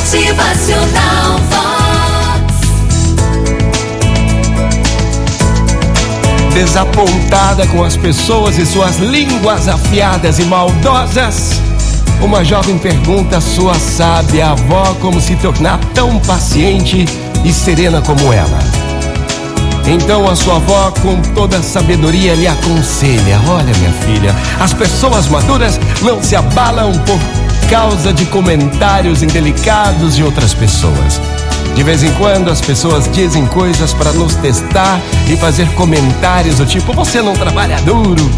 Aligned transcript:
Motivacional 0.00 1.38
Vox. 1.50 2.54
Desapontada 6.54 7.66
com 7.66 7.84
as 7.84 7.98
pessoas 7.98 8.56
e 8.56 8.64
suas 8.64 8.96
línguas 8.96 9.68
afiadas 9.68 10.38
e 10.38 10.44
maldosas, 10.44 11.50
uma 12.22 12.42
jovem 12.42 12.78
pergunta 12.78 13.36
à 13.36 13.40
sua 13.42 13.74
sábia 13.74 14.48
avó 14.48 14.96
como 15.02 15.20
se 15.20 15.36
tornar 15.36 15.78
tão 15.92 16.18
paciente 16.20 17.04
e 17.44 17.52
serena 17.52 18.00
como 18.00 18.32
ela. 18.32 18.58
Então 19.86 20.26
a 20.30 20.34
sua 20.34 20.56
avó, 20.56 20.92
com 21.02 21.20
toda 21.34 21.58
a 21.58 21.62
sabedoria, 21.62 22.34
lhe 22.34 22.46
aconselha: 22.46 23.38
Olha, 23.46 23.76
minha 23.76 23.92
filha, 23.92 24.34
as 24.58 24.72
pessoas 24.72 25.28
maduras 25.28 25.78
não 26.00 26.22
se 26.22 26.34
abalam 26.34 26.92
por 27.00 27.18
causa 27.70 28.12
de 28.12 28.26
comentários 28.26 29.22
indelicados 29.22 30.16
de 30.16 30.24
outras 30.24 30.52
pessoas. 30.52 31.20
De 31.76 31.84
vez 31.84 32.02
em 32.02 32.12
quando 32.14 32.50
as 32.50 32.60
pessoas 32.60 33.08
dizem 33.12 33.46
coisas 33.46 33.94
para 33.94 34.12
nos 34.12 34.34
testar 34.34 35.00
e 35.28 35.36
fazer 35.36 35.68
comentários 35.74 36.56
do 36.56 36.66
tipo: 36.66 36.92
Você 36.92 37.22
não 37.22 37.32
trabalha 37.32 37.80
duro, 37.82 38.28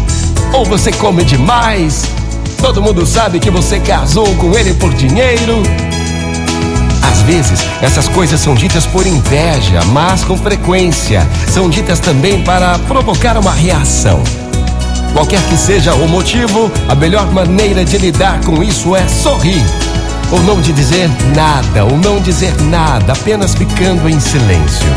ou 0.53 0.63
você 0.63 0.91
come 0.91 1.23
demais. 1.23 2.03
Todo 2.61 2.79
mundo 2.79 3.07
sabe 3.07 3.39
que 3.39 3.49
você 3.49 3.79
casou 3.79 4.27
com 4.35 4.53
ele 4.55 4.75
por 4.75 4.93
dinheiro. 4.93 5.63
Às 7.01 7.21
vezes, 7.23 7.65
essas 7.81 8.07
coisas 8.07 8.39
são 8.39 8.53
ditas 8.53 8.85
por 8.85 9.07
inveja, 9.07 9.83
mas 9.91 10.23
com 10.23 10.37
frequência 10.37 11.27
são 11.49 11.71
ditas 11.71 11.99
também 11.99 12.43
para 12.43 12.77
provocar 12.79 13.35
uma 13.35 13.51
reação. 13.51 14.21
Qualquer 15.13 15.41
que 15.43 15.55
seja 15.55 15.93
o 15.93 16.07
motivo, 16.07 16.71
a 16.89 16.95
melhor 16.95 17.31
maneira 17.31 17.85
de 17.85 17.97
lidar 17.99 18.43
com 18.43 18.63
isso 18.63 18.95
é 18.95 19.07
sorrir. 19.07 19.63
Ou 20.31 20.41
não 20.41 20.59
de 20.59 20.73
dizer 20.73 21.07
nada, 21.35 21.85
ou 21.85 21.95
não 21.95 22.19
dizer 22.19 22.59
nada, 22.63 23.13
apenas 23.13 23.53
ficando 23.53 24.09
em 24.09 24.19
silêncio. 24.19 24.87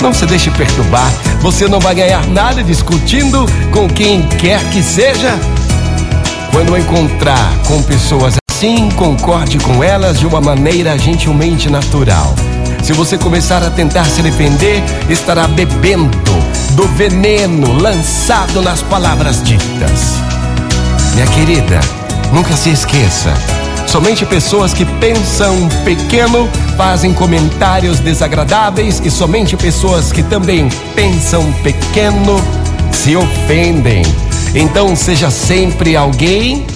Não 0.00 0.14
se 0.14 0.24
deixe 0.24 0.50
perturbar, 0.52 1.10
você 1.40 1.66
não 1.66 1.80
vai 1.80 1.96
ganhar 1.96 2.24
nada 2.28 2.62
discutindo 2.62 3.44
com 3.72 3.88
quem 3.88 4.22
quer 4.22 4.62
que 4.70 4.80
seja. 4.80 5.36
Quando 6.52 6.78
encontrar 6.78 7.52
com 7.66 7.82
pessoas 7.82 8.36
assim, 8.48 8.88
concorde 8.92 9.58
com 9.58 9.82
elas 9.82 10.20
de 10.20 10.26
uma 10.26 10.40
maneira 10.40 10.96
gentilmente 10.96 11.68
natural. 11.68 12.32
Se 12.84 12.92
você 12.92 13.18
começar 13.18 13.64
a 13.64 13.70
tentar 13.70 14.04
se 14.04 14.22
defender, 14.22 14.80
estará 15.08 15.48
bebendo 15.48 16.16
do 16.74 16.86
veneno 16.88 17.72
lançado 17.72 18.60
nas 18.60 18.82
palavras 18.82 19.42
ditas. 19.42 20.14
Minha 21.14 21.26
querida, 21.28 21.80
nunca 22.32 22.56
se 22.56 22.70
esqueça. 22.70 23.32
Somente 23.86 24.26
pessoas 24.26 24.74
que 24.74 24.84
pensam 24.84 25.68
pequeno 25.84 26.48
fazem 26.76 27.14
comentários 27.14 28.00
desagradáveis 28.00 29.00
e 29.04 29.10
somente 29.10 29.56
pessoas 29.56 30.10
que 30.10 30.22
também 30.22 30.68
pensam 30.96 31.52
pequeno 31.62 32.42
se 32.90 33.14
ofendem. 33.14 34.02
Então 34.54 34.96
seja 34.96 35.30
sempre 35.30 35.96
alguém 35.96 36.66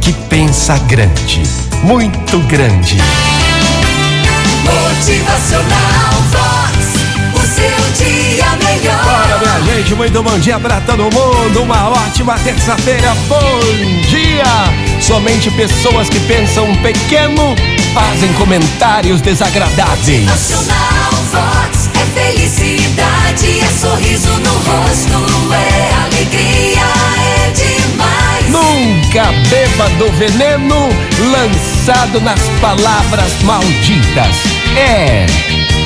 que 0.00 0.12
pensa 0.12 0.78
grande, 0.86 1.42
muito 1.82 2.38
grande. 2.46 2.96
Motivacional 4.64 6.11
muito 10.02 10.20
bom 10.20 10.36
dia 10.40 10.58
pra 10.58 10.80
todo 10.80 11.04
mundo. 11.04 11.62
Uma 11.62 11.90
ótima 11.90 12.36
terça-feira. 12.40 13.14
Bom 13.28 13.60
dia! 14.08 14.42
Somente 15.00 15.48
pessoas 15.52 16.08
que 16.08 16.18
pensam 16.20 16.74
pequeno 16.76 17.54
fazem 17.94 18.32
comentários 18.32 19.20
desagradáveis. 19.20 20.24
Nacional 20.24 21.12
Vox. 21.30 21.88
É 21.94 22.20
felicidade, 22.20 23.60
é 23.60 23.68
sorriso 23.80 24.32
no 24.40 24.52
rosto, 24.52 25.54
é 25.54 25.94
alegria, 26.04 26.80
é 27.36 27.50
demais. 27.52 28.48
Nunca 28.48 29.30
beba 29.48 29.88
do 29.98 30.10
veneno 30.18 30.88
lançado 31.30 32.20
nas 32.20 32.40
palavras 32.60 33.40
malditas. 33.44 34.36
É, 34.76 35.26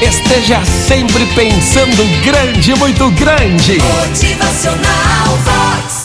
esteja 0.03 0.63
sempre 0.65 1.25
pensando 1.35 2.05
grande, 2.25 2.75
muito 2.75 3.11
grande. 3.13 3.79
Motivacional 3.79 5.39
Vox. 5.45 5.96